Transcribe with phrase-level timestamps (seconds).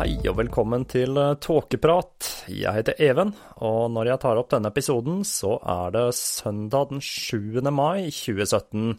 [0.00, 2.24] Hei og velkommen til eh, Tåkeprat.
[2.48, 7.02] Jeg heter Even, og når jeg tar opp denne episoden, så er det søndag den
[7.04, 7.60] 7.
[7.68, 8.94] mai 2017.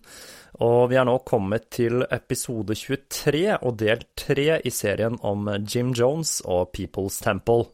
[0.61, 5.89] Og vi er nå kommet til episode 23 og del 3 i serien om Jim
[5.97, 7.65] Jones og People's Temple.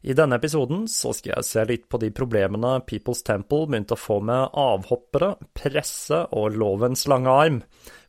[0.00, 4.00] I denne episoden så skal jeg se litt på de problemene People's Temple begynte å
[4.00, 7.64] få med avhoppere, presse og lovens lange arm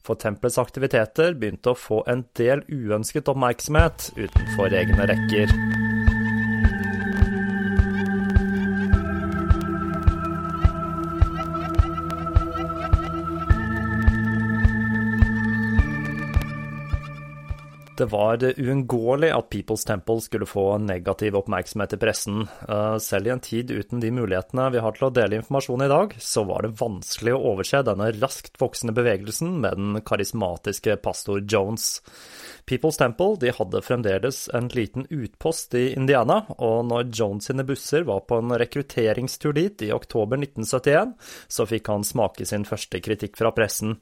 [0.05, 6.00] for tempelets aktiviteter begynte å få en del uønsket oppmerksomhet utenfor egne rekker.
[18.01, 22.47] Det var uunngåelig at People's Temple skulle få negativ oppmerksomhet i pressen.
[22.69, 25.89] Eh, selv i en tid uten de mulighetene vi har til å dele informasjon i
[25.91, 31.45] dag, så var det vanskelig å overse denne raskt voksende bevegelsen med den karismatiske pastor
[31.45, 32.01] Jones.
[32.65, 38.09] People's Temple de hadde fremdeles en liten utpost i Indiana, og når Jones sine busser
[38.09, 41.13] var på en rekrutteringstur dit i oktober 1971,
[41.45, 43.99] så fikk han smake sin første kritikk fra pressen.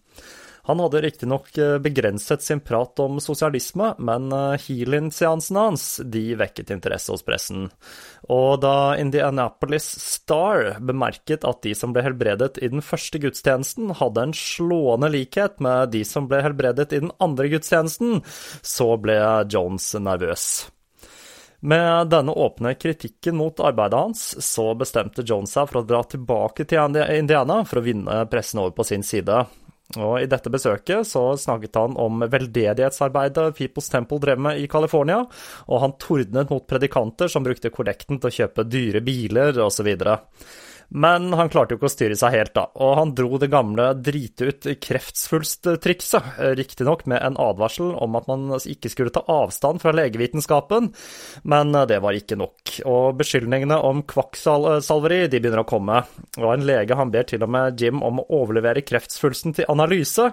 [0.70, 1.48] Han hadde riktignok
[1.82, 4.30] begrenset sin prat om sosialisme, men
[4.62, 7.72] healing-seansene hans de vekket interesse hos pressen.
[8.30, 14.28] Og da Indianapolis Star bemerket at de som ble helbredet i den første gudstjenesten, hadde
[14.28, 18.20] en slående likhet med de som ble helbredet i den andre gudstjenesten,
[18.62, 19.18] så ble
[19.50, 20.46] Jones nervøs.
[21.66, 26.70] Med denne åpne kritikken mot arbeidet hans, så bestemte Jones seg for å dra tilbake
[26.70, 29.42] til Indiana for å vinne pressen over på sin side.
[29.98, 35.24] Og I dette besøket så snakket han om veldedighetsarbeidet People's Temple drev med i California,
[35.66, 39.90] og han tordnet mot predikanter som brukte kollekten til å kjøpe dyre biler osv.
[40.90, 43.92] Men han klarte jo ikke å styre seg helt, da, og han dro det gamle
[44.02, 49.94] drite ut kreftsvulst-trikset, riktignok med en advarsel om at man ikke skulle ta avstand fra
[49.94, 50.90] legevitenskapen,
[51.46, 52.80] men det var ikke nok.
[52.90, 56.02] Og beskyldningene om kvakksalveri de begynner å komme,
[56.40, 60.32] og en lege han ber til og med Jim om å overlevere kreftsvulsten til analyse,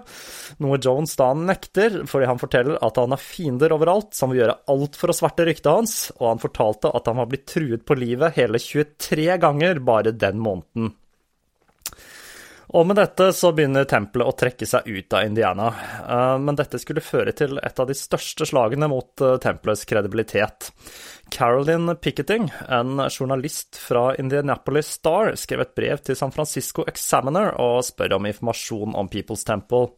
[0.65, 4.56] noe Jones da nekter, fordi han forteller at han har fiender overalt som vil gjøre
[4.72, 8.00] alt for å sverte ryktet hans, og han fortalte at han var blitt truet på
[8.00, 10.95] livet hele 23 ganger bare den måneden.
[12.77, 15.69] Og med dette så begynner tempelet å trekke seg ut av Indiana,
[16.43, 20.73] men dette skulle føre til et av de største slagene mot tempelets kredibilitet.
[21.31, 27.84] Carolyn Picketing, en journalist fra Indianapolis Star, skrev et brev til San Francisco Examiner og
[27.87, 29.95] spør om informasjon om People's Temple.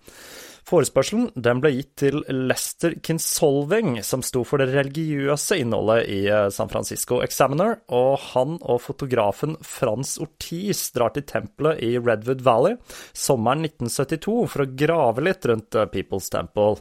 [0.69, 6.19] Forespørselen den ble gitt til Lester Kinsolving, som sto for det religiøse innholdet i
[6.53, 12.77] San Francisco Examiner, og han og fotografen Frans Ortiz drar til tempelet i Redwood Valley
[13.17, 16.77] sommeren 1972 for å grave litt rundt People's Temple.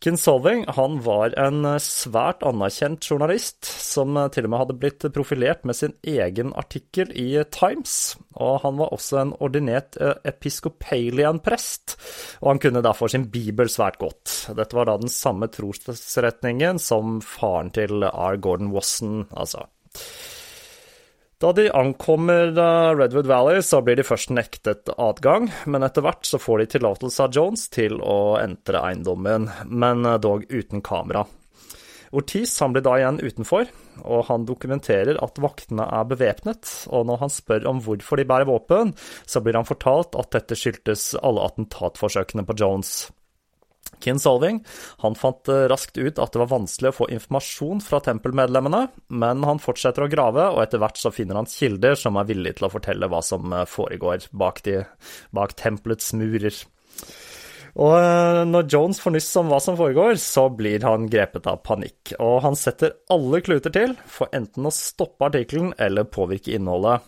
[0.00, 5.76] Kinsolving han var en svært anerkjent journalist, som til og med hadde blitt profilert med
[5.76, 8.16] sin egen artikkel i Times.
[8.40, 11.98] Og han var også en ordinert eh, episkopalian-prest,
[12.40, 14.54] og han kunne derfor sin bibel svært godt.
[14.56, 18.40] Dette var da den samme trosretningen som faren til R.
[18.40, 19.66] Gordon Wasson, altså.
[21.40, 26.26] Da de ankommer eh, Redwood Valley, så blir de først nektet adgang, men etter hvert
[26.28, 31.24] så får de tillatelse av Jones til å entre eiendommen, men eh, dog uten kamera.
[32.12, 33.70] Ortiz han blir da igjen utenfor,
[34.02, 38.50] og han dokumenterer at vaktene er bevæpnet, og når han spør om hvorfor de bærer
[38.50, 38.92] våpen,
[39.24, 43.06] så blir han fortalt at dette skyldtes alle attentatforsøkene på Jones.
[44.02, 44.62] Kinsolving
[45.04, 48.86] han fant eh, raskt ut at det var vanskelig å få informasjon fra tempelmedlemmene,
[49.22, 52.60] men han fortsetter å grave, og etter hvert så finner han kilder som er villige
[52.60, 54.82] til å fortelle hva som eh, foregår bak, de,
[55.36, 56.64] bak tempelets murer.
[57.78, 61.62] Og eh, når Jones får nyss om hva som foregår, så blir han grepet av
[61.66, 67.06] panikk, og han setter alle kluter til for enten å stoppe artikkelen eller påvirke innholdet.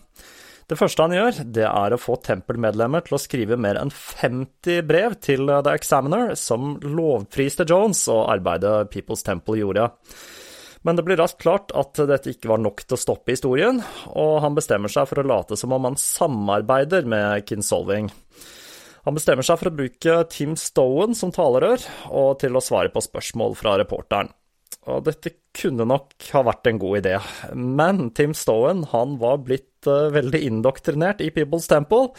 [0.73, 4.79] Det første han gjør, det er å få tempelmedlemmer til å skrive mer enn 50
[4.89, 9.91] brev til The Examiner som lovpriste Jones og arbeidet People's Temple gjorde.
[10.81, 13.83] Men det blir raskt klart at dette ikke var nok til å stoppe historien,
[14.17, 18.09] og han bestemmer seg for å late som om han samarbeider med Kinsolving.
[19.05, 23.05] Han bestemmer seg for å bruke Tim Stowen som talerør, og til å svare på
[23.05, 24.33] spørsmål fra reporteren.
[24.89, 27.17] Og dette kunne nok ha vært en god idé,
[27.53, 32.09] men Tim Stowen han var blitt uh, veldig indoktrinert i People's Temple,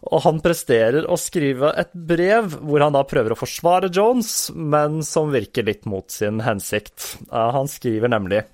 [0.00, 5.02] og han presterer å skrive et brev hvor han da prøver å forsvare Jones, men
[5.04, 7.18] som virker litt mot sin hensikt.
[7.28, 8.46] Uh, han skriver nemlig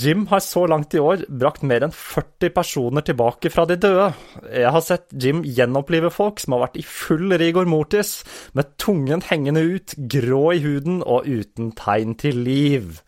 [0.00, 4.06] Jim har så langt i år brakt mer enn 40 personer tilbake fra de døde.
[4.48, 8.22] Jeg har sett Jim gjenopplive folk som har vært i full rigor mortis,
[8.56, 13.02] med tungen hengende ut, grå i huden og uten tegn til liv.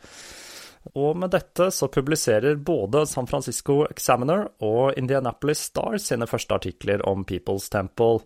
[0.93, 7.07] Og med dette så publiserer både San Francisco Examiner og Indianapolis Star sine første artikler
[7.09, 8.21] om People's Temple.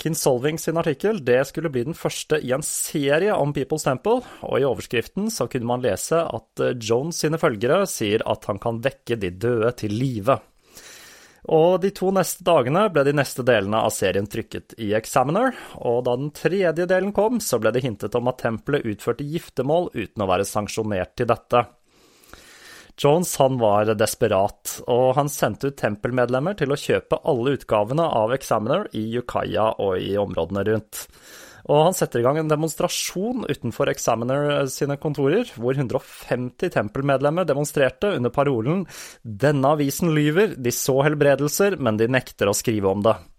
[0.00, 4.56] Kinsolving sin artikkel det skulle bli den første i en serie om People's Temple, og
[4.58, 8.82] i overskriften så kunne man lese at eh, Jones sine følgere sier at han kan
[8.84, 10.40] vekke de døde til live.
[11.54, 16.04] Og de to neste dagene ble de neste delene av serien trykket i Examiner, og
[16.06, 20.24] da den tredje delen kom, så ble det hintet om at tempelet utførte giftermål uten
[20.24, 21.66] å være sanksjonert til dette.
[23.00, 28.34] Jones han var desperat, og han sendte ut tempelmedlemmer til å kjøpe alle utgavene av
[28.36, 31.08] Examiner i Yukaya og i områdene rundt.
[31.64, 38.12] Og han setter i gang en demonstrasjon utenfor Examiner sine kontorer, hvor 150 tempelmedlemmer demonstrerte
[38.18, 38.84] under parolen
[39.24, 43.33] 'Denne avisen lyver, de så helbredelser, men de nekter å skrive om det'.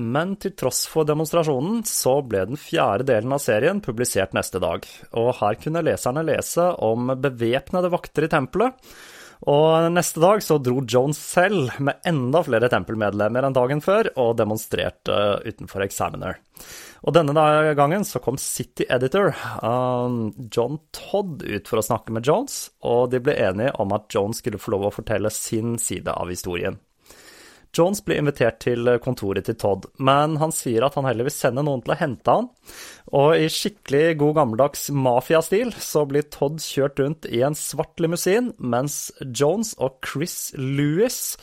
[0.00, 4.86] Men til tross for demonstrasjonen, så ble den fjerde delen av serien publisert neste dag,
[5.12, 8.78] og her kunne leserne lese om bevæpnede vakter i tempelet.
[9.50, 14.36] Og neste dag så dro Jones selv med enda flere tempelmedlemmer enn dagen før og
[14.38, 16.38] demonstrerte utenfor Examiner.
[17.02, 17.34] Og denne
[17.74, 19.32] gangen så kom City Editor,
[19.66, 24.06] um, John Todd, ut for å snakke med Jones, og de ble enige om at
[24.14, 26.78] Jones skulle få lov å fortelle sin side av historien.
[27.72, 31.64] Jones blir invitert til kontoret til Todd, men han sier at han heller vil sende
[31.64, 32.50] noen til å hente han.
[33.16, 38.52] Og i skikkelig god gammeldags mafiastil så blir Todd kjørt rundt i en svart limousin,
[38.60, 41.38] mens Jones og Chris Lewis,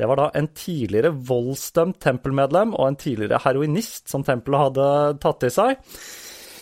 [0.00, 4.88] det var da en tidligere voldsdømt tempelmedlem og en tidligere heroinist som tempelet hadde
[5.20, 5.92] tatt i seg,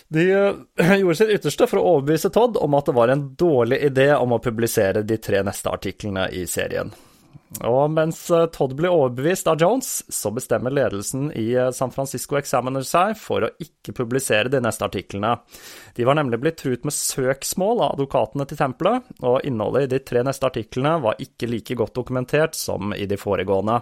[0.07, 3.81] de eh, gjorde sitt ytterste for å overbevise Todd om at det var en dårlig
[3.89, 6.91] idé om å publisere de tre neste artiklene i serien.
[7.63, 12.35] Og mens eh, Todd blir overbevist av Jones, så bestemmer ledelsen i eh, San Francisco
[12.39, 15.37] Examiner seg for å ikke publisere de neste artiklene.
[15.95, 20.01] De var nemlig blitt truet med søksmål av advokatene til tempelet, og innholdet i de
[20.03, 23.79] tre neste artiklene var ikke like godt dokumentert som i de foregående.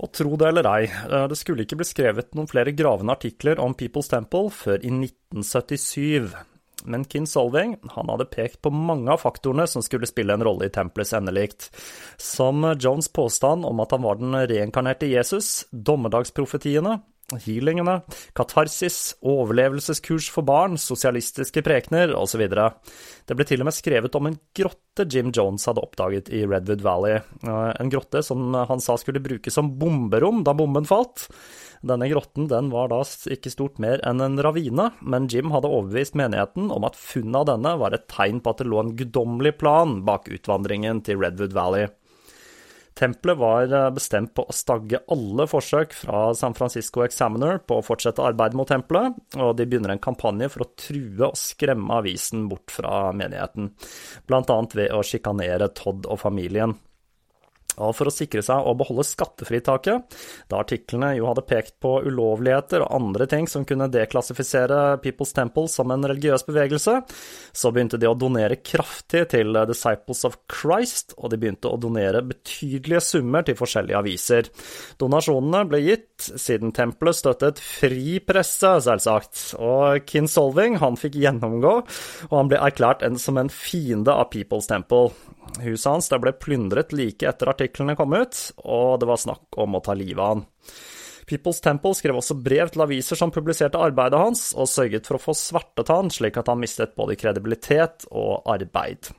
[0.00, 3.60] Og tro det eller ei, eh, det skulle ikke bli skrevet noen flere gravende artikler
[3.60, 6.49] om People's Temple før i 1977.
[6.84, 10.68] Men Kin Solving han hadde pekt på mange av faktorene som skulle spille en rolle
[10.68, 11.70] i tempelets endelikt,
[12.16, 16.98] som Jones' påstand om at han var den reinkarnerte Jesus, dommedagsprofetiene,
[17.38, 18.00] healingene,
[18.34, 22.42] katarsis, overlevelseskurs for barn, sosialistiske prekener osv.
[22.50, 26.84] Det ble til og med skrevet om en grotte Jim Jones hadde oppdaget i Redwood
[26.86, 31.28] Valley, eh, en grotte som han sa skulle brukes som bomberom da bomben falt.
[31.80, 33.00] Denne grotten den var da
[33.32, 37.46] ikke stort mer enn en ravine, men Jim hadde overbevist menigheten om at funnet av
[37.54, 41.56] denne var et tegn på at det lå en guddommelig plan bak utvandringen til Redwood
[41.56, 41.88] Valley.
[43.00, 47.86] Tempelet var eh, bestemt på å stagge alle forsøk fra San Francisco Examiner på å
[47.86, 52.44] fortsette arbeidet mot tempelet, og de begynner en kampanje for å true og skremme avisen
[52.50, 53.72] bort fra menigheten,
[54.28, 56.76] blant annet ved å sjikanere Todd og familien.
[57.80, 60.16] Og for å sikre seg å beholde skattefritaket,
[60.50, 65.68] da artiklene jo hadde pekt på ulovligheter og andre ting som kunne deklassifisere People's Temple
[65.72, 66.98] som en religiøs bevegelse,
[67.52, 72.22] så begynte de å donere kraftig til Disciples of Christ, og de begynte å donere
[72.26, 74.50] betydelige summer til forskjellige aviser.
[75.00, 81.74] Donasjonene ble gitt siden tempelet støttet fri presse, selvsagt, og Kinsolving han fikk gjennomgå,
[82.28, 85.10] og han ble erklært en, som en fiende av People's Temple.
[85.60, 89.82] Huset hans ble plyndret like etter artiklene kom ut, og det var snakk om å
[89.84, 90.46] ta livet av han.
[91.30, 95.24] People's Temple skrev også brev til aviser som publiserte arbeidet hans, og sørget for å
[95.28, 99.12] få svartet han, slik at han mistet både kredibilitet og arbeid.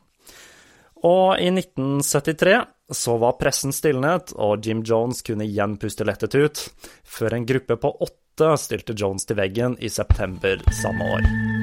[1.08, 2.58] Og i 1973
[2.92, 6.66] så var pressen stilnet, og Jim Jones kunne igjen puste lettet ut,
[7.08, 11.61] før en gruppe på åtte stilte Jones til veggen i september samme år.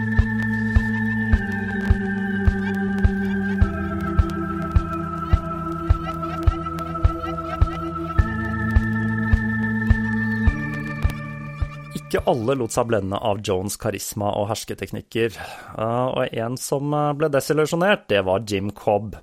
[12.08, 17.10] Ikke alle lot seg blende av Jones' karisma og hersketeknikker, eh, og en som eh,
[17.20, 19.18] ble desillusjonert, det var Jim Cobb.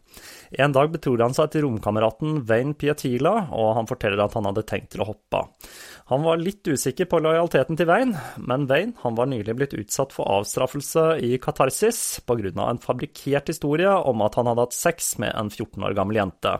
[0.53, 4.67] En dag betrodde han seg til romkameraten Wayne Piatila, og han forteller at han hadde
[4.69, 5.71] tenkt til å hoppe av.
[6.11, 10.29] Han var litt usikker på lojaliteten til Wayne, men Wayne var nylig blitt utsatt for
[10.29, 12.51] avstraffelse i katarsis pga.
[12.53, 16.51] en fabrikkert historie om at han hadde hatt sex med en 14 år gammel jente.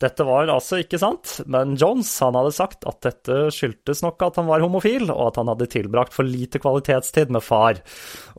[0.00, 4.48] Dette var altså ikke sant, men Jones hadde sagt at dette skyldtes nok at han
[4.48, 7.84] var homofil, og at han hadde tilbrakt for lite kvalitetstid med far,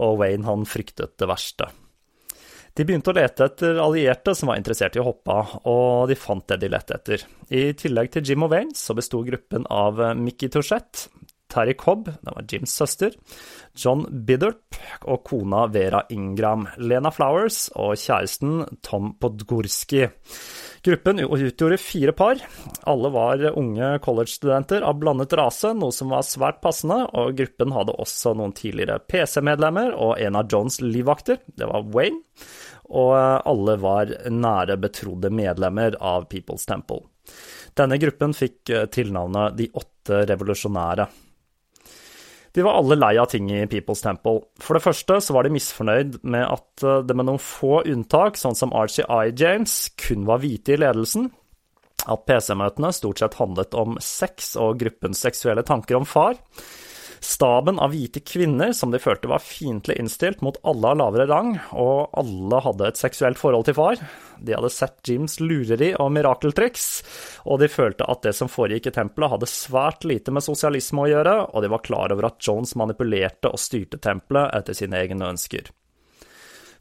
[0.02, 1.70] og Wayne fryktet det verste.
[2.78, 6.16] De begynte å lete etter allierte som var interessert i å hoppe av, og de
[6.16, 7.26] fant det de lette etter.
[7.52, 11.12] I tillegg til Jim og Wayne så besto gruppen av Mickey Touchette,
[11.52, 13.14] Terry Cobb, det var Jims søster,
[13.78, 20.08] John Bidderp og kona Vera Ingram, Lena Flowers og kjæresten Tom Podgorski.
[20.82, 22.42] Gruppen utgjorde fire par.
[22.90, 28.00] Alle var unge college-studenter av blandet rase, noe som var svært passende, og gruppen hadde
[28.02, 32.24] også noen tidligere PC-medlemmer og en av Johns livvakter, det var Wayne
[32.92, 33.16] og
[33.48, 37.06] alle var nære betrodde medlemmer av People's Temple.
[37.78, 41.08] Denne gruppen fikk eh, tilnavnet De åtte revolusjonære.
[42.52, 44.42] De var alle lei av ting i People's Temple.
[44.60, 48.40] For det første så var de misfornøyd med at eh, det med noen få unntak,
[48.40, 51.30] sånn som RCI James, kun var hvite i ledelsen.
[52.12, 56.40] At PC-møtene stort sett handlet om sex og gruppens seksuelle tanker om far.
[57.22, 61.52] Staben av hvite kvinner som de følte var fiendtlig innstilt mot alle av lavere rang,
[61.78, 64.02] og alle hadde et seksuelt forhold til far.
[64.42, 66.88] De hadde sett Jims lureri og mirakeltriks,
[67.46, 71.12] og de følte at det som foregikk i tempelet hadde svært lite med sosialisme å
[71.12, 75.30] gjøre, og de var klar over at Jones manipulerte og styrte tempelet etter sine egne
[75.30, 75.70] ønsker.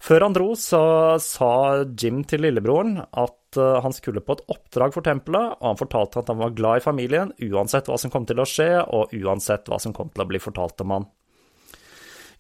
[0.01, 0.81] Før han dro, så
[1.21, 1.53] sa
[1.85, 6.23] Jim til lillebroren at eh, han skulle på et oppdrag for tempelet, og han fortalte
[6.23, 9.69] at han var glad i familien, uansett hva som kom til å skje, og uansett
[9.69, 11.09] hva som kom til å bli fortalt om han.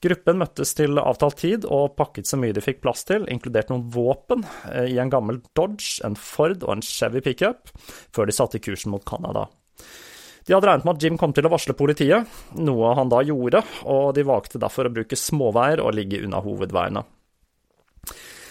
[0.00, 3.84] Gruppen møttes til avtalt tid og pakket så mye de fikk plass til, inkludert noen
[3.92, 7.68] våpen, eh, i en gammel Dodge, en Ford og en Chevy pickup,
[8.16, 9.50] før de satte kursen mot Canada.
[10.48, 12.24] De hadde regnet med at Jim kom til å varsle politiet,
[12.56, 17.04] noe han da gjorde, og de valgte derfor å bruke småveier og ligge unna hovedveiene.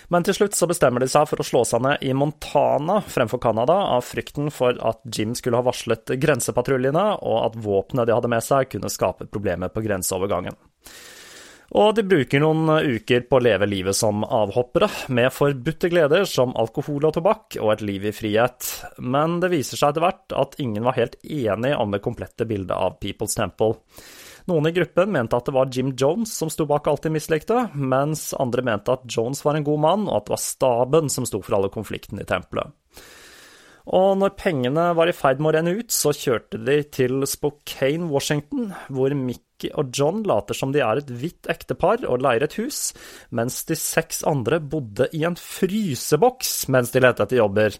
[0.10, 3.42] Men til slutt så bestemmer de seg for å slå seg ned i Montana fremfor
[3.44, 8.32] Canada, av frykten for at Jim skulle ha varslet grensepatruljene, og at våpenet de hadde
[8.34, 10.58] med seg, kunne skape problemer på grenseovergangen.
[11.78, 12.66] Og de bruker noen
[12.96, 17.76] uker på å leve livet som avhoppere, med forbudte gleder som alkohol og tobakk og
[17.76, 18.72] et liv i frihet.
[18.98, 22.74] Men det viser seg etter hvert at ingen var helt enig om det komplette bildet
[22.74, 23.78] av People's Temple.
[24.50, 27.68] Noen i gruppen mente at det var Jim Jones som sto bak alt de mislikte,
[27.78, 31.28] mens andre mente at Jones var en god mann, og at det var staben som
[31.30, 32.74] sto for alle konfliktene i tempelet.
[33.90, 38.10] Og når pengene var i ferd med å renne ut, så kjørte de til Spokane,
[38.12, 42.58] Washington, hvor Mickey og John later som de er et hvitt ektepar og leier et
[42.62, 42.92] hus,
[43.34, 47.80] mens de seks andre bodde i en fryseboks mens de lette etter jobber.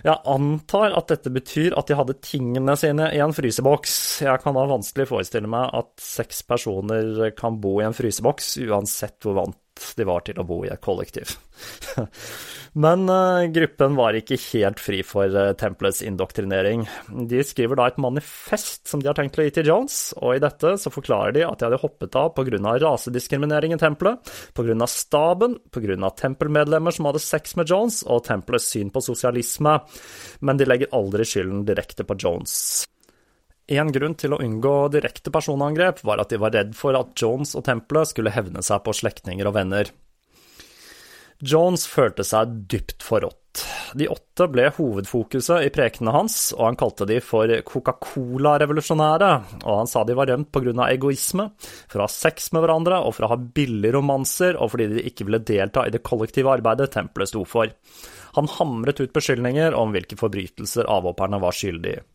[0.00, 3.94] Jeg antar at dette betyr at de hadde tingene sine i en fryseboks.
[4.24, 9.20] Jeg kan da vanskelig forestille meg at seks personer kan bo i en fryseboks, uansett
[9.24, 9.58] hvor vant
[9.96, 11.36] de var til å bo i et kollektiv.
[12.84, 16.84] Men uh, gruppen var ikke helt fri for uh, tempelets indoktrinering.
[17.28, 20.42] De skriver da et manifest som de har tenkt å gi til Jones, og i
[20.42, 22.60] dette så forklarer de at de hadde hoppet av pga.
[22.84, 24.86] rasediskriminering i tempelet, pga.
[24.86, 26.12] staben, pga.
[26.22, 29.78] tempelmedlemmer som hadde sex med Jones, og tempelets syn på sosialisme,
[30.40, 32.86] men de legger aldri skylden direkte på Jones.
[33.70, 37.54] En grunn til å unngå direkte personangrep var at de var redd for at Jones
[37.54, 39.92] og tempelet skulle hevne seg på slektninger og venner.
[41.40, 43.62] Jones følte seg dypt forrådt.
[43.96, 49.30] De åtte ble hovedfokuset i prekenene hans, og han kalte de for Coca-Cola-revolusjonære,
[49.62, 50.90] og han sa de var rømt pga.
[50.90, 51.50] egoisme,
[51.88, 55.06] for å ha sex med hverandre og for å ha billige romanser, og fordi de
[55.06, 57.70] ikke ville delta i det kollektive arbeidet tempelet sto for.
[58.34, 62.08] Han hamret ut beskyldninger om hvilke forbrytelser avhopperne var skyldige i.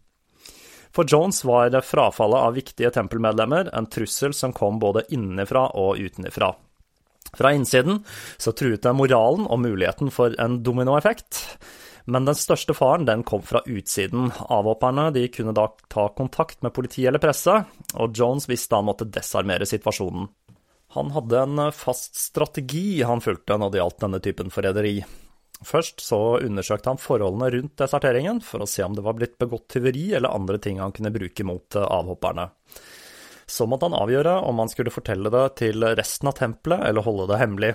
[0.95, 5.99] For Jones var det frafallet av viktige tempelmedlemmer en trussel som kom både innenfra og
[5.99, 6.53] utenfra.
[7.35, 7.99] Fra innsiden
[8.37, 11.41] så truet det moralen og muligheten for en dominoeffekt.
[12.05, 14.29] Men den største faren den kom fra utsiden.
[14.47, 17.57] Avhopperne de kunne da ta kontakt med politi eller presse,
[17.97, 20.29] og Jones visste han måtte desarmere situasjonen.
[20.95, 24.99] Han hadde en fast strategi han fulgte når det gjaldt denne typen forræderi.
[25.65, 29.67] Først så undersøkte han forholdene rundt deserteringen for å se om det var blitt begått
[29.73, 32.51] tyveri eller andre ting han kunne bruke mot avhopperne.
[33.45, 37.27] Så måtte han avgjøre om han skulle fortelle det til resten av tempelet eller holde
[37.29, 37.73] det hemmelig,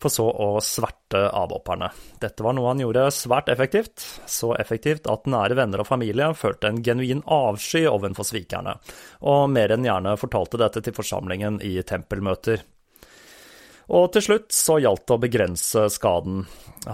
[0.00, 1.90] for så å sverte avhopperne.
[2.20, 6.70] Dette var noe han gjorde svært effektivt, så effektivt at nære venner og familie følte
[6.70, 8.78] en genuin avsky ovenfor svikerne,
[9.28, 12.64] og mer enn gjerne fortalte dette til forsamlingen i tempelmøter.
[13.90, 16.44] Og til slutt så gjaldt det å begrense skaden.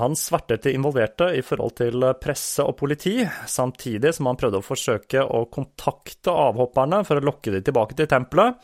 [0.00, 4.64] Han svertet de involverte i forhold til presse og politi, samtidig som han prøvde å
[4.64, 8.56] forsøke å kontakte avhopperne for å lokke de tilbake til tempelet,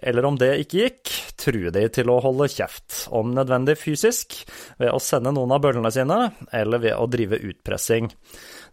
[0.00, 4.40] eller om det ikke gikk, true de til å holde kjeft, om nødvendig fysisk,
[4.80, 6.18] ved å sende noen av bøllene sine,
[6.56, 8.08] eller ved å drive utpressing.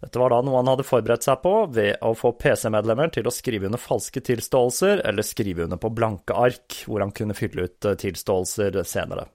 [0.01, 3.33] Dette var da noe han hadde forberedt seg på ved å få PC-medlemmer til å
[3.33, 7.85] skrive under falske tilståelser, eller skrive under på blanke ark, hvor han kunne fylle ut
[7.85, 9.27] eh, tilståelser senere.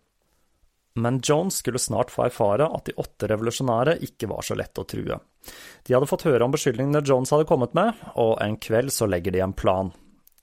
[0.96, 4.86] Men Jones skulle snart få erfare at de åtte revolusjonære ikke var så lett å
[4.88, 5.18] true.
[5.86, 9.36] De hadde fått høre om beskyldningene Jones hadde kommet med, og en kveld så legger
[9.36, 9.92] de en plan.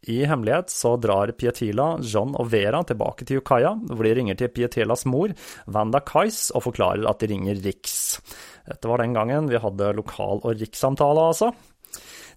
[0.08, 4.52] I hemmelighet så drar Pietila, John og Vera tilbake til Ukiah, hvor de ringer til
[4.52, 5.32] Pietilas mor,
[5.66, 8.20] Wanda Kais, og forklarer at de ringer Riks.
[8.70, 11.52] Dette var den gangen vi hadde lokal- og rikssamtale, altså.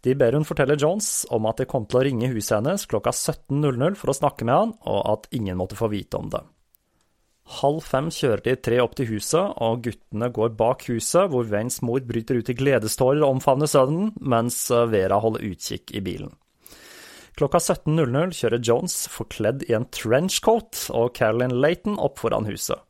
[0.04, 3.14] De ber hun fortelle Jones om at de kom til å ringe huset hennes klokka
[3.14, 6.42] 17.00 for å snakke med han, og at ingen måtte få vite om det.
[7.61, 11.78] Halv fem kjører de tre opp til huset, og guttene går bak huset, hvor Waynes
[11.87, 16.34] mor bryter ut i gledestårer og omfavner sønnen, mens Vera holder utkikk i bilen.
[17.36, 22.80] Klokka 17.00 kjører Jones forkledd i en trenchcoat og Carolyn Laton opp foran huset.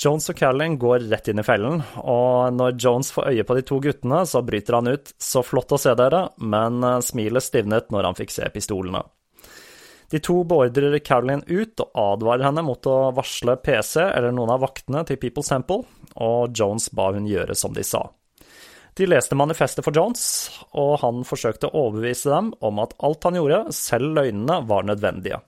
[0.00, 3.62] Jones og Carolyn går rett inn i fellen, og når Jones får øye på de
[3.66, 7.90] to guttene, så bryter han ut 'så flott å se dere', men eh, smilet stivnet
[7.90, 9.04] når han fikk se pistolene.
[10.10, 14.60] De to beordrer Carolyn ut og advarer henne mot å varsle PC eller noen av
[14.60, 15.84] vaktene til People's Temple,
[16.16, 18.10] og Jones ba hun gjøre som de sa.
[18.94, 23.34] De leste manifestet for Jones, og han forsøkte å overbevise dem om at alt han
[23.40, 25.40] gjorde, selv løgnene, var nødvendige.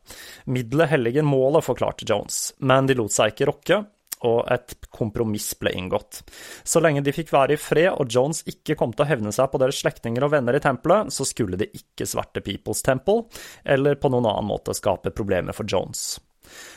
[0.51, 3.79] Middelet helliger målet, forklarte Jones, men de lot seg ikke rokke,
[4.25, 6.23] og et kompromiss ble inngått.
[6.65, 9.51] Så lenge de fikk være i fred og Jones ikke kom til å hevne seg
[9.53, 13.27] på deres slektninger og venner i tempelet, så skulle de ikke sverte People's Temple,
[13.65, 16.17] eller på noen annen måte skape problemer for Jones.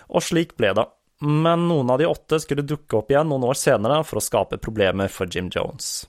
[0.09, 0.87] Og slik ble det.
[1.19, 4.59] Men noen av de åtte skulle dukke opp igjen noen år senere for å skape
[4.63, 6.07] problemer for Jim Jones.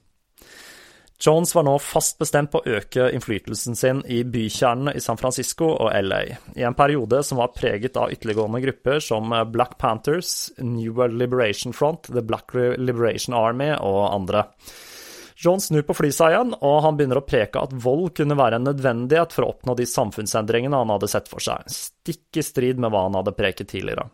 [1.21, 5.67] Jones var nå fast bestemt på å øke innflytelsen sin i bykjernene i San Francisco
[5.69, 6.21] og LA,
[6.57, 11.75] i en periode som var preget av ytterliggående grupper som Black Panthers, New World Liberation
[11.77, 14.47] Front, The Black Liberation Army og andre.
[15.41, 18.65] Jones snur på flisa igjen, og han begynner å preke at vold kunne være en
[18.71, 22.93] nødvendighet for å oppnå de samfunnsendringene han hadde sett for seg, stikk i strid med
[22.93, 24.09] hva han hadde preket tidligere.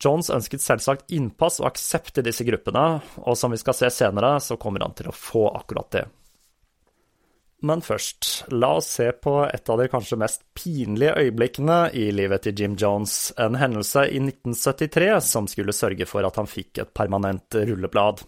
[0.00, 2.86] Jones ønsket selvsagt innpass og aksept i disse gruppene,
[3.20, 6.06] og som vi skal se senere, så kommer han til å få akkurat det.
[7.60, 12.46] Men først, la oss se på et av de kanskje mest pinlige øyeblikkene i livet
[12.46, 16.94] til Jim Jones, en hendelse i 1973 som skulle sørge for at han fikk et
[16.96, 18.24] permanent rulleblad.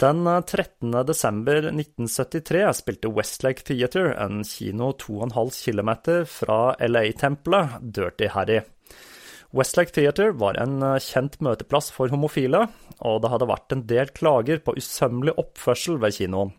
[0.00, 0.92] Den 13.
[1.08, 5.92] desember 1973 spilte Westlake Theater, en kino 2,5 km
[6.28, 8.60] fra LA-tempelet, Dirty Harry.
[9.56, 12.66] Westlake Theater var en kjent møteplass for homofile,
[13.00, 16.52] og det hadde vært en del klager på usømmelig oppførsel ved kinoen.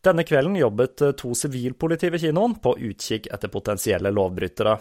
[0.00, 4.78] Denne kvelden jobbet to sivilpoliti ved kinoen på utkikk etter potensielle lovbrytere.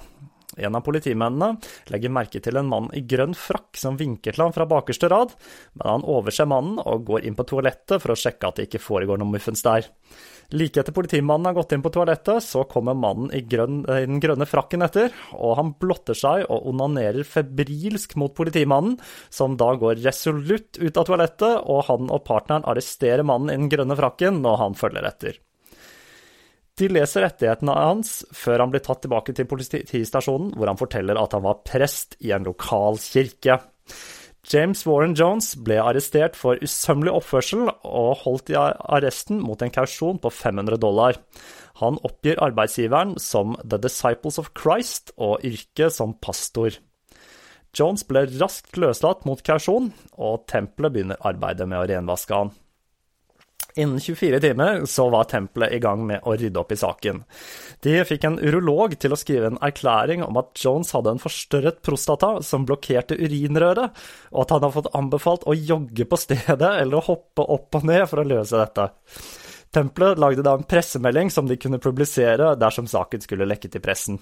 [0.63, 1.57] En av politimennene
[1.91, 5.35] legger merke til en mann i grønn frakk som vinker til ham fra bakerste rad,
[5.75, 8.81] men han overser mannen og går inn på toalettet for å sjekke at det ikke
[8.81, 9.91] foregår noe muffens der.
[10.49, 14.21] Like etter politimannen har gått inn på toalettet, så kommer mannen i, grønn, i, den
[14.23, 18.95] grønne frakken etter, og han blotter seg og onanerer febrilsk mot politimannen,
[19.29, 23.69] som da går resolutt ut av toalettet, og han og partneren arresterer mannen i den
[23.69, 25.37] grønne frakken når han følger etter.
[26.79, 31.35] De leser rettighetene hans før han blir tatt tilbake til politistasjonen, hvor han forteller at
[31.35, 33.59] han var prest i en lokal kirke.
[34.49, 40.17] James Warren Jones ble arrestert for usømmelig oppførsel og holdt i arresten mot en kausjon
[40.23, 41.19] på 500 dollar.
[41.83, 46.79] Han oppgir arbeidsgiveren som The Disciples of Christ og yrket som pastor.
[47.77, 52.49] Jones ble raskt løslatt mot kausjon, og tempelet begynner arbeidet med å renvaske han.
[53.75, 57.21] Innen 24 timer så var tempelet i gang med å rydde opp i saken.
[57.85, 61.83] De fikk en urolog til å skrive en erklæring om at Jones hadde en forstørret
[61.85, 63.93] prostata som blokkerte urinrøret,
[64.33, 67.85] og at han hadde fått anbefalt å jogge på stedet eller å hoppe opp og
[67.87, 68.89] ned for å løse dette.
[69.69, 74.17] Tempelet lagde da en pressemelding som de kunne publisere dersom saken skulle lekke til pressen.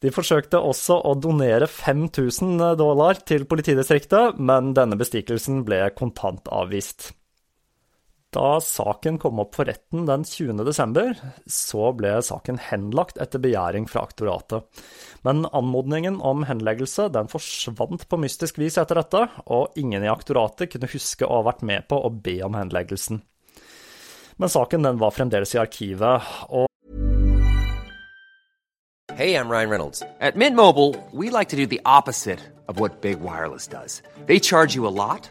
[0.00, 7.12] De forsøkte også å donere 5000 dollar til politidistriktet, men denne bestikkelsen ble kontant avvist.
[8.34, 10.64] Da saken kom opp for retten den 20.
[10.66, 11.14] desember,
[11.46, 14.66] så ble saken henlagt etter begjæring fra aktoratet.
[15.24, 20.72] Men anmodningen om henleggelse den forsvant på mystisk vis etter dette, og ingen i aktoratet
[20.74, 23.22] kunne huske å ha vært med på å be om henleggelsen.
[24.36, 26.66] Men saken den var fremdeles i arkivet, og
[29.16, 30.02] Hey, I'm Ryan Reynolds.
[30.20, 33.66] At Mint Mobile, we like to do the opposite of Big Wireless.
[34.26, 35.30] They charge you a lot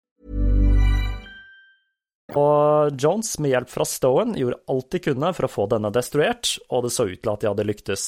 [2.37, 6.55] Og Jones, med hjelp fra Stowen, gjorde alt de kunne for å få denne destruert,
[6.71, 8.05] og det så ut til at de hadde lyktes.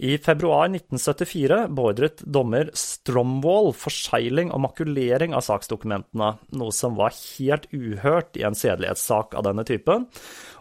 [0.00, 7.66] I februar 1974 beordret dommer Stromwall forsegling og makulering av saksdokumentene, noe som var helt
[7.74, 10.06] uhørt i en sedelighetssak av denne typen,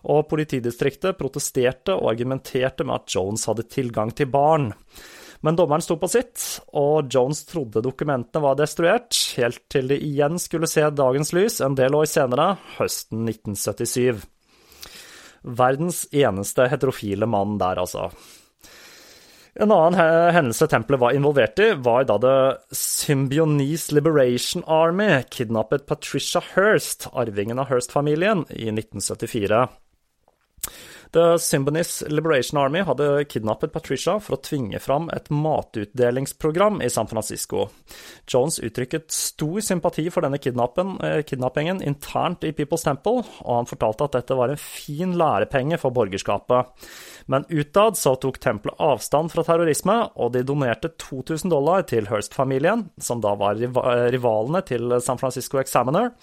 [0.03, 4.73] og politidistriktet protesterte og argumenterte med at Jones hadde tilgang til barn.
[5.45, 6.41] Men dommeren sto på sitt,
[6.75, 11.77] og Jones trodde dokumentene var destruert, helt til de igjen skulle se dagens lys en
[11.79, 14.25] del år senere, høsten 1977.
[15.59, 18.09] Verdens eneste heterofile mann der, altså.
[19.59, 19.95] En annen
[20.35, 22.35] hendelse tempelet var involvert i, var da The
[22.75, 29.65] Symbionese Liberation Army kidnappet Patricia Hirst, arvingen av Hirst-familien, i 1974.
[31.11, 37.09] The Symbionese Liberation Army hadde kidnappet Patricia for å tvinge fram et matutdelingsprogram i San
[37.09, 37.63] Francisco.
[38.29, 44.05] Jones uttrykket stor sympati for denne eh, kidnappingen internt i People's Temple, og han fortalte
[44.05, 46.69] at dette var en fin lærepenge for borgerskapet.
[47.25, 52.85] Men utad så tok tempelet avstand fra terrorisme, og de donerte 2000 dollar til Hirst-familien,
[53.01, 56.13] som da var rivalene til San Francisco Examiner,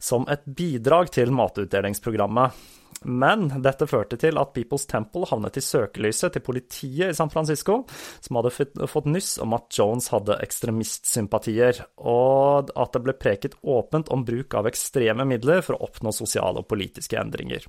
[0.00, 2.79] som et bidrag til matutdelingsprogrammet.
[3.04, 7.78] Men dette førte til at People's Temple havnet i søkelyset til politiet i San Francisco,
[8.20, 8.52] som hadde
[8.92, 14.56] fått nyss om at Jones hadde ekstremistsympatier, og at det ble preket åpent om bruk
[14.58, 17.64] av ekstreme midler for å oppnå sosiale og politiske endringer.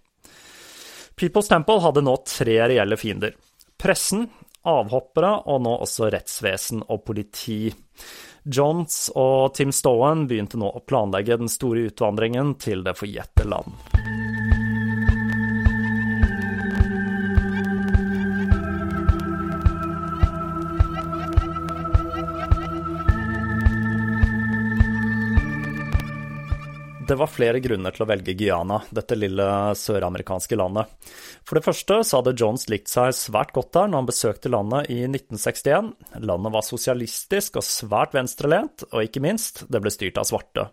[1.15, 3.37] People's Temple hadde nå tre reelle fiender.
[3.79, 4.27] Pressen,
[4.67, 7.71] avhoppere og nå også rettsvesen og politi.
[8.43, 14.20] Jones og Tim Stowen begynte nå å planlegge den store utvandringen til det forjette land.
[27.11, 29.45] Det var flere grunner til å velge Guyana, dette lille
[29.75, 30.87] søramerikanske landet.
[31.43, 34.87] For det første så hadde Jones likt seg svært godt der når han besøkte landet
[34.93, 35.89] i 1961.
[36.23, 40.69] Landet var sosialistisk og svært venstrelent, og ikke minst, det ble styrt av svarte.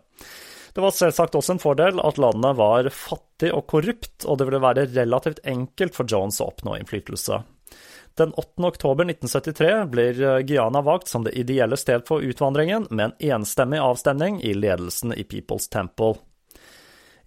[0.71, 4.63] Det var selvsagt også en fordel at landet var fattig og korrupt, og det ville
[4.63, 7.41] være relativt enkelt for Jones å oppnå innflytelse.
[8.15, 8.63] Den 8.
[8.63, 14.39] oktober 1973 blir Guyana valgt som det ideelle sted for utvandringen, med en enstemmig avstemning
[14.39, 16.15] i ledelsen i People's Temple.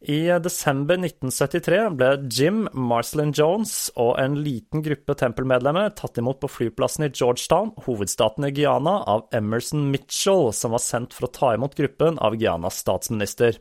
[0.02, 6.50] I desember 1973 ble Jim, Marcelin Jones og en liten gruppe tempelmedlemmer tatt imot på
[6.50, 11.52] flyplassen i Georgetown, hovedstaten i Guyana, av Emerson Mitchell, som var sendt for å ta
[11.54, 13.60] imot gruppen av Guyanas statsminister.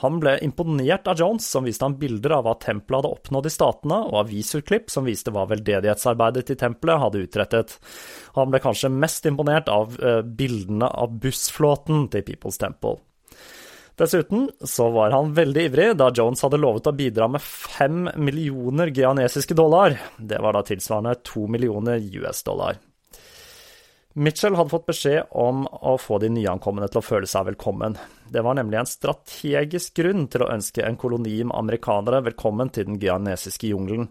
[0.00, 3.52] Han ble imponert av Jones, som viste ham bilder av hva tempelet hadde oppnådd i
[3.52, 7.76] statene, og avisutklipp som viste hva veldedighetsarbeidet til tempelet hadde utrettet.
[8.38, 13.02] Han ble kanskje mest imponert av eh, bildene av bussflåten til People's Temple.
[13.98, 18.92] Dessuten så var han veldig ivrig da Jones hadde lovet å bidra med fem millioner
[18.94, 19.96] geanesiske dollar.
[20.16, 22.78] Det var da tilsvarende to millioner US-dollar.
[24.18, 27.98] Mitchell hadde fått beskjed om å få de nyankomne til å føle seg velkommen.
[28.30, 32.86] Det var nemlig en strategisk grunn til å ønske en koloni med amerikanere velkommen til
[32.86, 34.08] den geanesiske jungelen.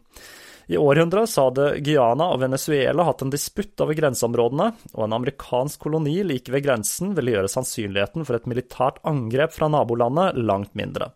[0.68, 5.86] I århundrer så hadde Guyana og Venezuela hatt en disputt over grenseområdene, og en amerikansk
[5.86, 11.14] koloni like ved grensen ville gjøre sannsynligheten for et militært angrep fra nabolandet langt mindre.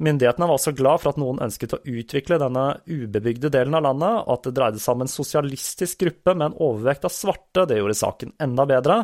[0.00, 4.22] Myndighetene var også glad for at noen ønsket å utvikle denne ubebygde delen av landet,
[4.22, 7.66] og at det dreide seg om en sosialistisk gruppe med en overvekt av svarte.
[7.68, 9.02] Det gjorde saken enda bedre.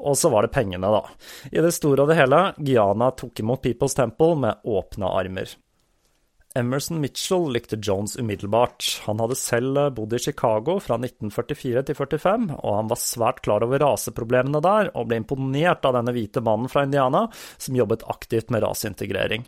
[0.00, 1.04] Og så var det pengene, da.
[1.52, 5.52] I det store og det hele, Guyana tok imot People's Temple med åpne armer.
[6.54, 9.02] Emerson Mitchell likte Jones umiddelbart.
[9.04, 13.66] Han hadde selv bodd i Chicago fra 1944 til 45, og han var svært klar
[13.66, 17.26] over raseproblemene der, og ble imponert av denne hvite mannen fra Indiana
[17.60, 19.44] som jobbet aktivt med raseintegrering.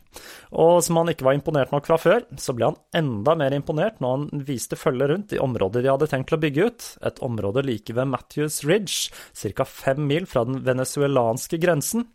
[0.52, 3.98] Og som han ikke var imponert nok fra før, så ble han enda mer imponert
[4.04, 7.64] når han viste følge rundt i området de hadde tenkt å bygge ut, et område
[7.64, 9.08] like ved Matthews Ridge,
[9.56, 9.64] ca.
[9.64, 12.10] fem mil fra den venezuelanske grensen.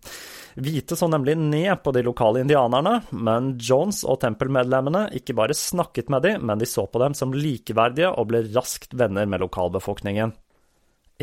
[0.55, 6.07] Hvite så nemlig ned på de lokale indianerne, men Jones og tempelmedlemmene ikke bare snakket
[6.13, 10.31] med dem, men de så på dem som likeverdige og ble raskt venner med lokalbefolkningen.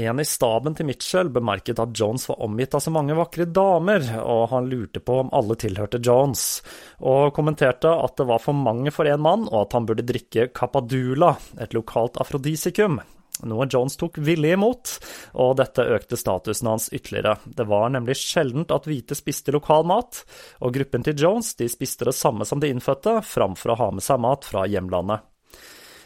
[0.03, 4.05] En i staben til Mitchell bemerket at Jones var omgitt av så mange vakre damer,
[4.21, 6.61] og han lurte på om alle tilhørte Jones,
[7.01, 10.51] og kommenterte at det var for mange for én mann, og at han burde drikke
[10.53, 13.01] Capadula, et lokalt afrodisikum
[13.49, 14.92] noe Jones tok villig imot,
[15.40, 17.38] og dette økte statusen hans ytterligere.
[17.45, 20.23] Det var nemlig sjeldent at hvite spiste lokal mat,
[20.61, 24.05] og gruppen til Jones de spiste det samme som de innfødte, framfor å ha med
[24.05, 25.27] seg mat fra hjemlandet.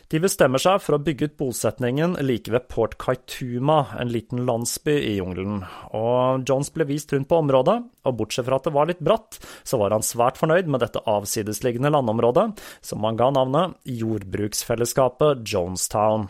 [0.06, 4.94] De bestemmer seg for å bygge ut bosetningen like ved Port Kaituma, en liten landsby
[5.02, 5.64] i jungelen.
[5.98, 9.40] Og Jones ble vist rundt på området, og bortsett fra at det var litt bratt,
[9.66, 12.52] så var han svært fornøyd med dette avsidesliggende landområdet,
[12.86, 16.28] som han ga navnet Jordbruksfellesskapet Jonestown.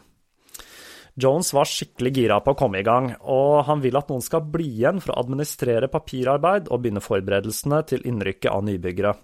[1.17, 4.45] Jones var skikkelig gira på å komme i gang, og han vil at noen skal
[4.53, 9.15] bli igjen for å administrere papirarbeid og begynne forberedelsene til innrykket av nybyggere.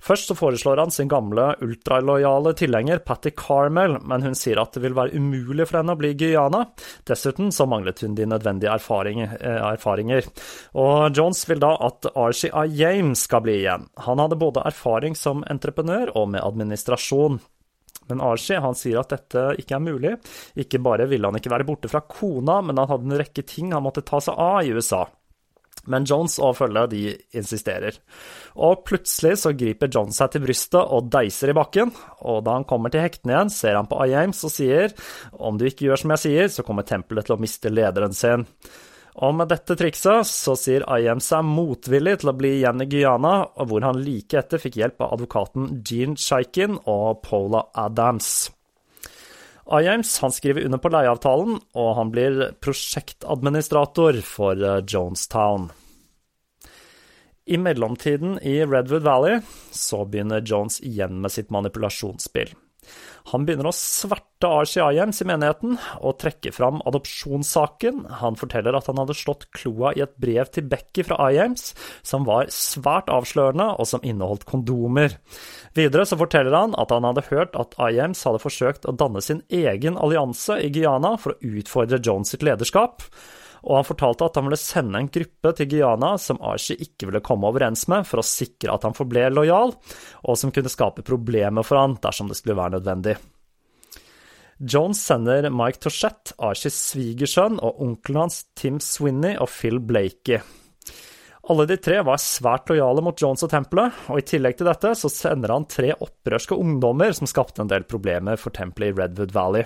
[0.00, 4.82] Først så foreslår han sin gamle ultralojale tilhenger Patty Carmel, men hun sier at det
[4.84, 6.62] vil være umulig for henne å bli Guyana.
[7.08, 8.70] Dessuten så manglet hun de nødvendige.
[8.70, 10.26] Eh, erfaringer.
[10.80, 13.88] Og Jones vil da at RCI James skal bli igjen.
[14.06, 17.40] Han hadde både erfaring som entreprenør og med administrasjon.
[18.10, 20.16] Men Archie han sier at dette ikke er mulig.
[20.60, 23.72] Ikke bare ville han ikke være borte fra kona, men han hadde en rekke ting
[23.74, 25.06] han måtte ta seg av i USA.
[25.88, 27.02] Men Jones og følget de
[27.36, 27.96] insisterer.
[28.60, 32.68] Og plutselig så griper Jones seg til brystet og deiser i bakken, og da han
[32.68, 34.92] kommer til hektene igjen, ser han på Iames og sier
[35.32, 38.44] om du ikke gjør som jeg sier, så kommer tempelet til å miste lederen sin.
[39.20, 43.34] Og med dette trikset så sier IM seg motvillig til å bli igjen i Guyana,
[43.68, 48.48] hvor han like etter fikk hjelp av advokaten Gene Chaikin og Paula Adams.
[49.70, 55.68] Iams skriver under på leieavtalen, og han blir prosjektadministrator for eh, Jonestown.
[57.50, 62.52] I mellomtiden i Redwood Valley så begynner Jones igjen med sitt manipulasjonsspill.
[63.30, 68.02] Han begynner å sverte Archie Iams i menigheten og trekke fram adopsjonssaken.
[68.22, 71.74] Han forteller at han hadde slått kloa i et brev til Becky fra Iams,
[72.06, 75.18] som var svært avslørende, og som inneholdt kondomer.
[75.76, 79.44] Videre så forteller han at han hadde hørt at Iams hadde forsøkt å danne sin
[79.46, 83.04] egen allianse i Guyana for å utfordre Jones sitt lederskap
[83.66, 87.24] og han fortalte at han ville sende en gruppe til Guyana som Archie ikke ville
[87.24, 89.74] komme overens med, for å sikre at han forble lojal,
[90.24, 93.18] og som kunne skape problemer for han dersom det skulle være nødvendig.
[94.60, 100.42] Jones sender Mike Tochette, Archies svigersønn, og onkelen hans Tim Swinney og Phil Blakey.
[101.50, 104.92] Alle de tre var svært lojale mot Jones og tempelet, og i tillegg til dette
[105.00, 109.32] så sender han tre opprørske ungdommer som skapte en del problemer for tempelet i Redwood
[109.34, 109.64] Valley.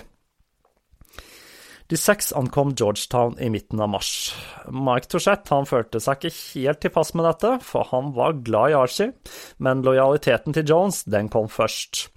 [1.87, 4.33] De seks ankom Georgetown i midten av mars.
[4.73, 9.13] Mike Touchette følte seg ikke helt tilpass med dette, for han var glad i Archie,
[9.61, 12.07] men lojaliteten til Jones den kom først.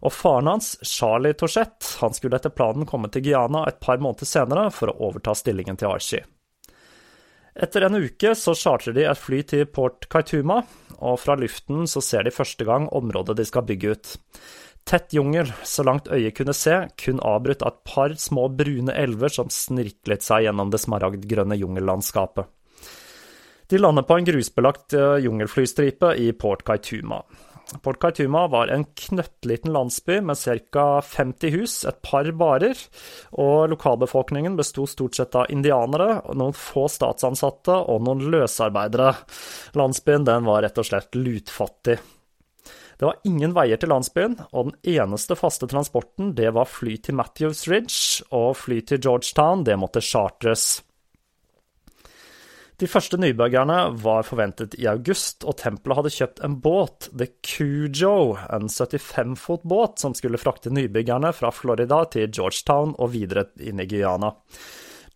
[0.00, 4.24] Og faren hans, Charlie Touchette, han skulle etter planen komme til Guyana et par måneder
[4.24, 6.24] senere for å overta stillingen til Archie.
[7.60, 10.62] Etter en uke så chartrer de et fly til Port Kaituma,
[10.96, 14.16] og fra luften så ser de første gang området de skal bygge ut.
[14.90, 19.30] Tett jungel, så langt øyet kunne se, kun avbrutt av et par små brune elver
[19.30, 22.48] som snirklet seg gjennom det smaragdgrønne jungellandskapet.
[23.70, 27.20] De landet på en grusbelagt eh, jungelflystripe i Port Kaituma.
[27.86, 30.42] Port Kaituma var en knøttliten landsby med
[30.74, 30.88] ca.
[31.06, 32.74] 50 hus, et par barer,
[33.38, 39.14] og lokalbefolkningen besto stort sett av indianere, noen få statsansatte og noen løsarbeidere.
[39.78, 42.02] Landsbyen var rett og slett lutfattig.
[43.00, 47.16] Det var ingen veier til landsbyen, og den eneste faste transporten det var fly til
[47.16, 50.82] Matthews Ridge, og fly til Georgetown det måtte chartres.
[52.76, 58.36] De første nybyggerne var forventet i august, og tempelet hadde kjøpt en båt, The Cujo,
[58.52, 63.80] en 75 fot båt som skulle frakte nybyggerne fra Florida til Georgetown og videre inn
[63.80, 64.34] i Guyana.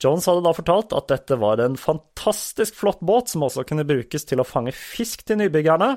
[0.03, 4.27] Jones hadde da fortalt at dette var en fantastisk flott båt som også kunne brukes
[4.29, 5.91] til å fange fisk til nybyggerne,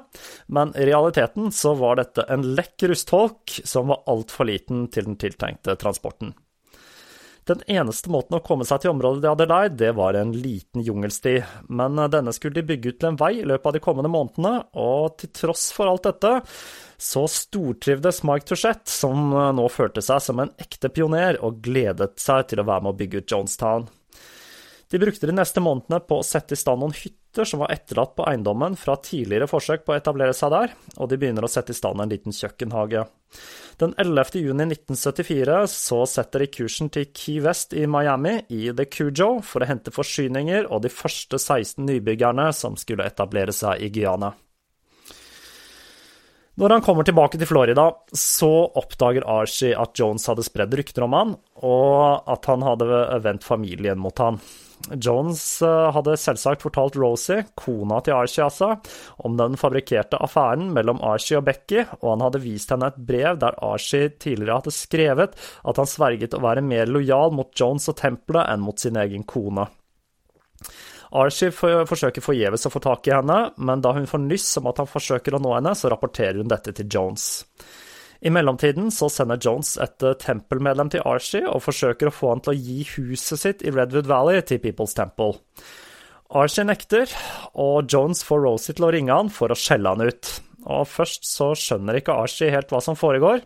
[0.54, 5.20] men i realiteten så var dette en lekk rustholk som var altfor liten til den
[5.22, 6.36] tiltenkte transporten.
[7.48, 10.84] Den eneste måten å komme seg til området de hadde leid, det var en liten
[10.84, 11.38] jungelsti,
[11.72, 14.66] men denne skulle de bygge ut til en vei i løpet av de kommende månedene,
[14.76, 16.34] og til tross for alt dette,
[17.00, 22.50] så stortrivdes Mike Touchette, som nå følte seg som en ekte pioner og gledet seg
[22.52, 23.88] til å være med å bygge ut Jonestown.
[24.92, 28.16] De brukte de neste månedene på å sette i stand noen hytter som var etterlatt
[28.18, 31.76] på eiendommen fra tidligere forsøk på å etablere seg der, og de begynner å sette
[31.76, 33.04] i stand en liten kjøkkenhage.
[33.78, 34.40] Den 11.
[34.42, 39.62] juni 1974 så setter de kursen til Key West i Miami, i The Cujo, for
[39.62, 44.34] å hente forsyninger og de første 16 nybyggerne som skulle etablere seg i Guyana.
[46.58, 48.50] Når han kommer tilbake til Florida, så
[48.82, 54.02] oppdager Archie at Jones hadde spredd rykter om han, og at han hadde vendt familien
[54.02, 54.42] mot han.
[54.96, 58.74] Jones eh, hadde selvsagt fortalt Rosie, kona til Archie altså,
[59.28, 63.40] om den fabrikkerte affæren mellom Archie og Becky, og han hadde vist henne et brev
[63.42, 68.00] der Archie tidligere hadde skrevet at han sverget å være mer lojal mot Jones og
[68.00, 69.68] tempelet enn mot sin egen kone.
[71.18, 74.82] Archie forsøker forgjeves å få tak i henne, men da hun får nyss om at
[74.82, 77.46] han forsøker å nå henne, så rapporterer hun dette til Jones.
[78.22, 82.44] I mellomtiden så sender Jones et eh, tempelmedlem til Archie og forsøker å få han
[82.46, 85.38] til å gi huset sitt i Redwood Valley til People's Temple.
[86.36, 87.12] Archie nekter,
[87.56, 90.32] og Jones får Rosie til å ringe han for å skjelle han ut.
[90.68, 93.46] Og Først så skjønner ikke Archie helt hva som foregår,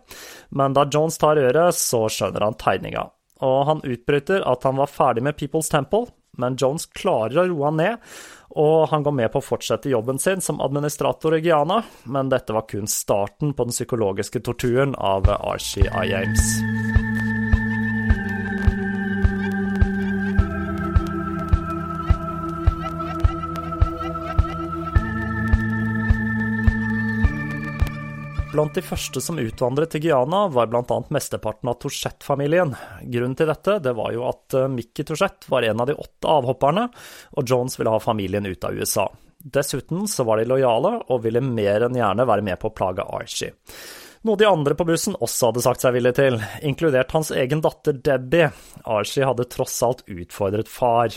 [0.58, 3.06] men da Jones tar øret, så skjønner han tegninga.
[3.46, 6.08] Og han utbryter at han var ferdig med People's Temple,
[6.42, 8.12] men Jones klarer å roe han ned,
[8.56, 12.56] og han går med på å fortsette jobben sin som administrator i Guyana, men dette
[12.56, 16.10] var kun starten på den psykologiske torturen av Archie I.
[16.12, 16.81] James.
[28.52, 30.98] Blant de første som utvandret til Guyana, var bl.a.
[31.08, 32.74] mesteparten av Touchette-familien.
[33.08, 36.28] Grunnen til dette det var jo at eh, Mickey Touchette var en av de åtte
[36.28, 36.90] avhopperne,
[37.32, 39.08] og Jones ville ha familien ut av USA.
[39.40, 43.08] Dessuten så var de lojale og ville mer enn gjerne være med på å plage
[43.08, 43.56] Archie.
[44.28, 46.36] Noe de andre på bussen også hadde sagt seg villig til,
[46.68, 48.52] inkludert hans egen datter Debbie.
[48.84, 51.16] Archie hadde tross alt utfordret far.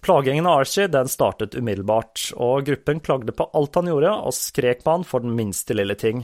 [0.00, 4.80] Plagingen av Archie den startet umiddelbart, og gruppen klagde på alt han gjorde, og skrek
[4.84, 6.22] på han for den minste lille ting.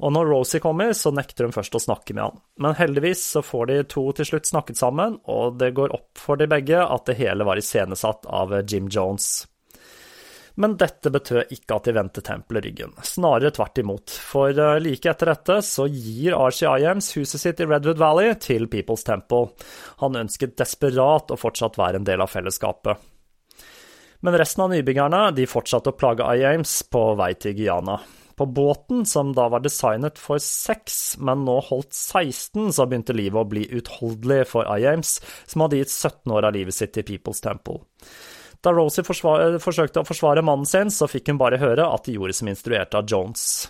[0.00, 2.40] Og når Rosie kommer, så nekter hun først å snakke med han.
[2.56, 6.40] Men heldigvis så får de to til slutt snakket sammen, og det går opp for
[6.40, 9.44] de begge at det hele var iscenesatt av Jim Jones.
[10.58, 15.06] Men dette betød ikke at de vendte tempelet ryggen, snarere tvert imot, for eh, like
[15.06, 19.52] etter dette så gir Archie Iams huset sitt i Redwood Valley til People's Temple.
[20.00, 22.98] Han ønsket desperat å fortsatt være en del av fellesskapet.
[24.20, 28.00] Men resten av nybyggerne de fortsatte å plage IAMS på vei til Guyana.
[28.38, 33.40] På båten, som da var designet for seks, men nå holdt 16, så begynte livet
[33.40, 35.16] å bli utholdelig for IAMS,
[35.50, 37.80] som hadde gitt 17 år av livet sitt til People's Temple.
[38.62, 42.38] Da Rosie forsøkte å forsvare mannen sin, så fikk hun bare høre at de gjorde
[42.38, 43.68] som instruert av Jones.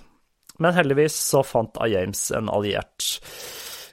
[0.60, 3.18] Men heldigvis så fant Iames en alliert.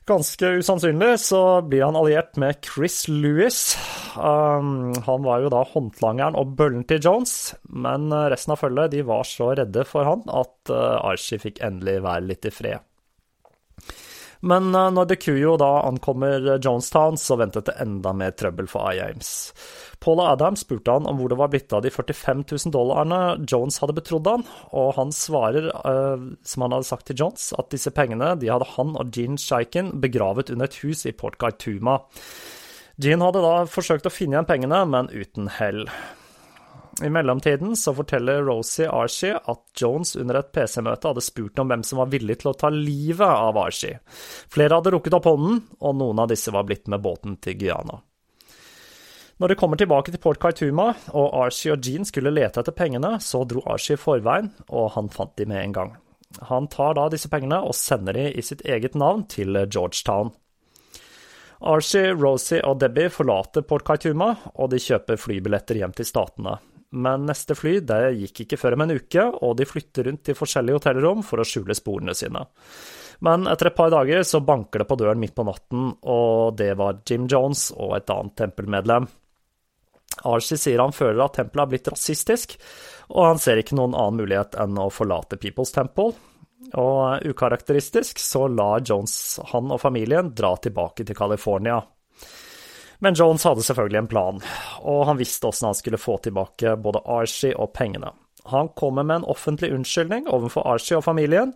[0.05, 3.77] Ganske usannsynlig så blir han alliert med Chris Lewis.
[4.15, 9.01] Um, han var jo da håndlangeren og bøllen til Jones, men resten av følget de
[9.07, 12.85] var så redde for han at uh, Archie fikk endelig være litt i fred.
[14.45, 19.31] Men uh, når Decuyo da ankommer Jonestown, så ventet det enda mer trøbbel for IAMs.
[20.05, 23.79] Paul Adam spurte han om hvor det var blitt av de 45 000 dollarene Jones
[23.81, 27.89] hadde betrodd han, og han svarer, uh, som han hadde sagt til Jones, at disse
[27.95, 31.97] pengene de hadde han og Jean Shaiken begravet under et hus i Port Gaituma.
[33.01, 35.87] Jean hadde da forsøkt å finne igjen pengene, men uten hell.
[37.03, 41.83] I mellomtiden så forteller Rosie Archie at Jones under et PC-møte hadde spurt om hvem
[41.83, 43.97] som var villig til å ta livet av Archie.
[44.53, 48.05] Flere hadde rukket opp hånden, og noen av disse var blitt med båten til Guyana.
[49.35, 53.17] Når de kommer tilbake til Port Kaituma, og Archie og Jean skulle lete etter pengene,
[53.19, 55.91] så dro Archie i forveien, og han fant de med en gang.
[56.47, 60.31] Han tar da disse pengene og sender de i sitt eget navn til Georgetown.
[61.65, 66.55] Archie, Rosie og Debbie forlater Port Kaituma, og de kjøper flybilletter hjem til statene.
[66.95, 70.37] Men neste fly det gikk ikke før om en uke, og de flytter rundt til
[70.37, 72.45] forskjellige hotellrom for å skjule sporene sine.
[73.25, 76.71] Men etter et par dager så banker det på døren midt på natten, og det
[76.79, 79.11] var Jim Jones og et annet tempelmedlem.
[80.23, 82.55] Archie sier han føler at tempelet har blitt rasistisk,
[83.11, 86.13] og han ser ikke noen annen mulighet enn å forlate People's Temple.
[86.73, 91.81] Og ukarakteristisk så lar Jones han og familien dra tilbake til California.
[93.03, 94.39] Men Jones hadde selvfølgelig en plan,
[94.81, 98.13] og han visste åssen han skulle få tilbake både Archie og pengene.
[98.49, 101.53] Han kommer med en offentlig unnskyldning overfor Archie og familien,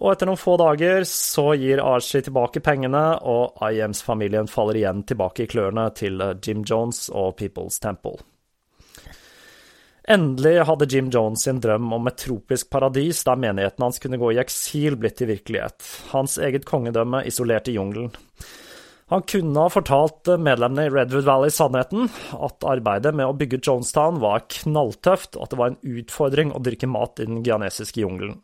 [0.00, 5.44] og etter noen få dager så gir Archie tilbake pengene, og IMs-familien faller igjen tilbake
[5.44, 8.16] i klørne til Jim Jones og People's Temple.
[10.10, 14.32] Endelig hadde Jim Jones sin drøm om et tropisk paradis der menigheten hans kunne gå
[14.32, 15.84] i eksil, blitt til virkelighet.
[16.14, 18.10] Hans eget kongedømme isolert i jungelen.
[19.10, 24.20] Han kunne ha fortalt medlemmene i Redwood Valley sannheten, at arbeidet med å bygge Jonestown
[24.22, 28.38] var knalltøft, og at det var en utfordring å dyrke mat i den gianesiske jungelen.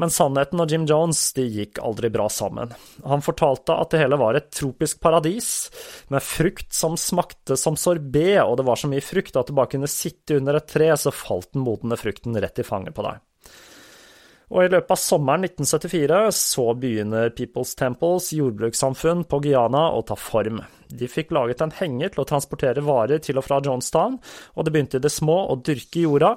[0.00, 2.72] Men sannheten og Jim Jones de gikk aldri bra sammen.
[3.04, 5.68] Han fortalte at det hele var et tropisk paradis,
[6.08, 9.74] med frukt som smakte som sorbé, og det var så mye frukt at du bare
[9.74, 13.20] kunne sitte under et tre, så falt den modne frukten rett i fanget på deg.
[14.50, 20.16] Og i løpet av sommeren 1974 så begynner People's Temples jordbrukssamfunn på Guyana å ta
[20.18, 20.58] form.
[20.90, 24.16] De fikk laget en henger til å transportere varer til og fra Johnstown,
[24.56, 26.32] og det begynte i det små å dyrke jorda.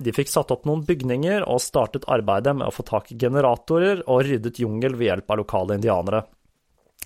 [0.00, 4.04] De fikk satt opp noen bygninger og startet arbeidet med å få tak i generatorer
[4.06, 6.24] og ryddet jungel ved hjelp av lokale indianere.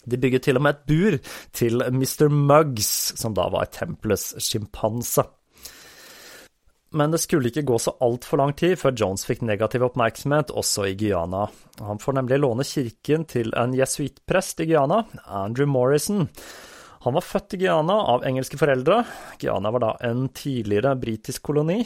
[0.04, 1.16] De bygget til og med et bur
[1.56, 2.28] til Mr.
[2.28, 5.24] Muggs, som da var tempelets sjimpanse
[6.94, 10.86] men det skulle ikke gå så altfor lang tid før Jones fikk negativ oppmerksomhet også
[10.92, 11.48] i Guyana.
[11.82, 16.28] Han får nemlig låne kirken til en jesuittprest i Guyana, Andrew Morrison.
[17.04, 19.02] Han var født i Guyana av engelske foreldre.
[19.40, 21.82] Guyana var da en tidligere britisk koloni.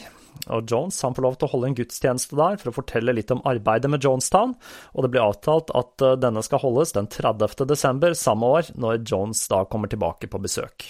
[0.47, 3.33] Og Jones han får lov til å holde en gudstjeneste der for å fortelle litt
[3.35, 4.53] om arbeidet med Jonestown,
[4.95, 7.65] og det blir avtalt at eh, denne skal holdes den 30.
[7.67, 10.87] desember samme år, når Jones da kommer tilbake på besøk.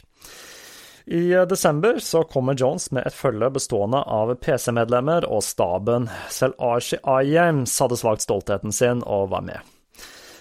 [1.10, 6.06] I desember så kommer Jones med et følge bestående av PC-medlemmer og staben.
[6.30, 9.79] Selv Archie Iams hadde svakt stoltheten sin og var med.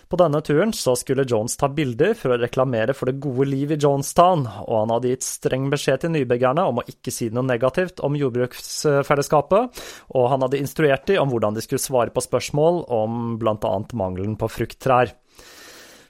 [0.08, 3.74] På denne turen så skulle Jones ta bilder for å reklamere for det gode liv
[3.74, 7.44] i Jonestown, og han hadde gitt streng beskjed til nybyggerne om å ikke si noe
[7.44, 9.82] negativt om jordbruksfellesskapet,
[10.16, 13.74] og han hadde instruert dem om hvordan de skulle svare på spørsmål om bl.a.
[14.00, 15.12] mangelen på frukttrær.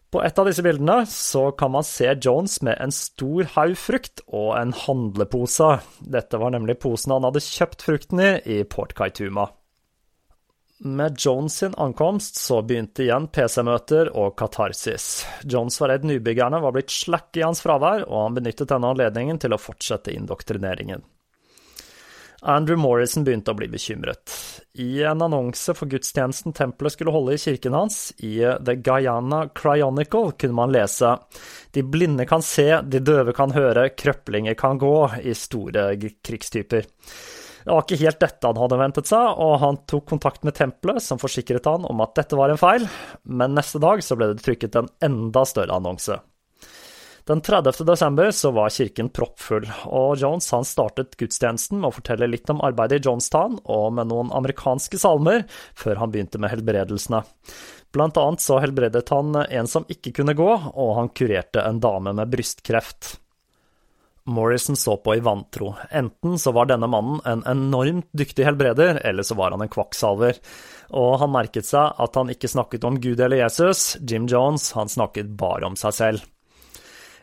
[0.08, 4.22] På et av disse bildene så kan man se Jones med en stor haug frukt
[4.30, 5.74] og en handlepose.
[6.00, 9.50] Dette var nemlig posen han hadde kjøpt frukten i i Port Kaituma.
[10.80, 15.26] Med Jones sin ankomst så begynte igjen PC-møter og katarsis.
[15.42, 19.40] Jones var redd nybyggerne var blitt slakke i hans fravær, og han benyttet denne anledningen
[19.42, 21.02] til å fortsette indoktrineringen.
[22.46, 24.30] Andrew Morrison begynte å bli bekymret.
[24.78, 30.36] I en annonse for gudstjenesten tempelet skulle holde i kirken hans, i The Guyana Cryonicle,
[30.38, 31.16] kunne man lese
[31.74, 34.94] De blinde kan se, de døve kan høre, krøplinger kan gå,
[35.26, 36.86] i store krigstyper.
[37.68, 41.02] Det var ikke helt dette han hadde ventet seg, og han tok kontakt med tempelet,
[41.04, 42.86] som forsikret han om at dette var en feil,
[43.28, 46.16] men neste dag så ble det trykket en enda større annonse.
[47.28, 47.84] Den 30.
[47.84, 52.64] desember så var kirken proppfull, og Jones han startet gudstjenesten med å fortelle litt om
[52.64, 55.44] arbeidet i Jonestown og med noen amerikanske salmer,
[55.76, 57.20] før han begynte med helbredelsene.
[57.92, 62.16] Blant annet så helbredet han en som ikke kunne gå, og han kurerte en dame
[62.16, 63.18] med brystkreft.
[64.28, 65.72] Morrison så på i vantro.
[65.90, 70.38] Enten så var denne mannen en enormt dyktig helbreder, eller så var han en kvakksalver.
[71.00, 74.92] Og han merket seg at han ikke snakket om Gud eller Jesus, Jim Jones, han
[74.92, 76.26] snakket bare om seg selv.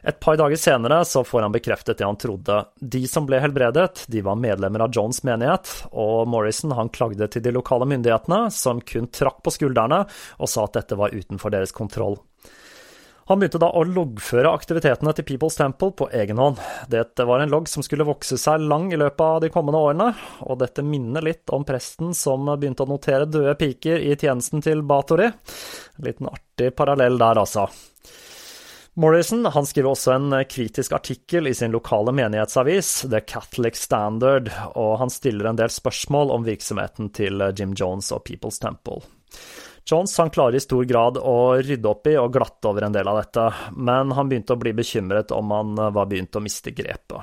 [0.05, 2.59] Et par dager senere så får han bekreftet det han trodde.
[2.77, 7.41] De som ble helbredet, de var medlemmer av Johns menighet, og Morrison han klagde til
[7.41, 10.03] de lokale myndighetene, som kun trakk på skuldrene
[10.37, 12.19] og sa at dette var utenfor deres kontroll.
[13.27, 16.59] Han begynte da å loggføre aktivitetene til People's Temple på egen hånd.
[16.93, 20.11] Dette var en logg som skulle vokse seg lang i løpet av de kommende årene,
[20.45, 24.85] og dette minner litt om presten som begynte å notere døde piker i tjenesten til
[24.85, 25.31] Bathory.
[25.97, 27.65] En liten artig parallell der, altså.
[29.01, 34.99] Morrison han skriver også en kritisk artikkel i sin lokale menighetsavis, The Catholic Standard, og
[35.01, 39.01] han stiller en del spørsmål om virksomheten til Jim Jones og People's Temple.
[39.85, 43.05] Jones han klarer i stor grad å rydde opp i og glatte over en del
[43.05, 43.45] av dette,
[43.77, 47.21] men han begynte å bli bekymret om han var begynt å miste grepet.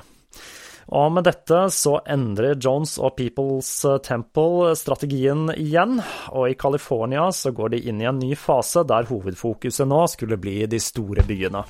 [0.93, 3.71] Og med dette så endrer Jones og People's
[4.03, 5.99] Temple strategien igjen,
[6.31, 10.39] og i California så går de inn i en ny fase der hovedfokuset nå skulle
[10.39, 11.67] bli de store byene.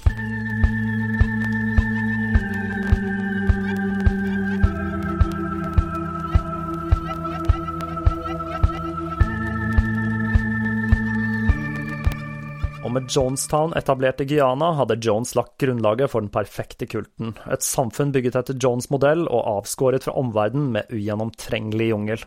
[12.93, 17.33] Med Jonestown etablert i Guyana, hadde Jones lagt grunnlaget for den perfekte kulten.
[17.51, 22.25] Et samfunn bygget etter Jones' modell og avskåret fra omverdenen med ugjennomtrengelig jungel.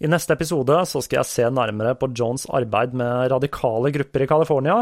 [0.00, 4.28] I neste episode så skal jeg se nærmere på Jones' arbeid med radikale grupper i
[4.30, 4.78] California,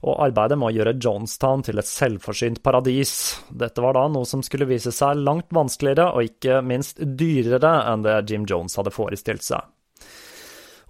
[0.00, 3.12] og arbeidet med å gjøre Jonestown til et selvforsynt paradis.
[3.48, 8.04] Dette var da noe som skulle vise seg langt vanskeligere og ikke minst dyrere enn
[8.04, 9.68] det Jim Jones hadde forestilt seg.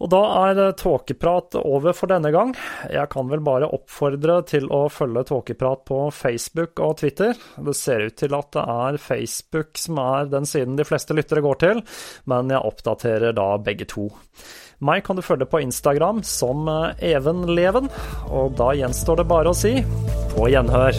[0.02, 2.56] Og da er Tåkeprat over for denne gang.
[2.90, 7.38] Jeg kan vel bare oppfordre til å følge Tåkeprat på Facebook og Twitter.
[7.62, 11.44] Det ser ut til at det er Facebook som er den siden de fleste lyttere
[11.44, 11.84] går til,
[12.26, 14.08] men jeg oppdaterer da begge to.
[14.82, 16.66] Meg kan du følge på Instagram som
[16.98, 17.86] Even Leven,
[18.26, 19.76] og da gjenstår det bare å si
[20.34, 20.98] på gjenhør.